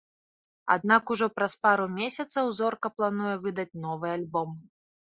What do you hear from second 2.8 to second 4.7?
плануе выдаць новы альбом.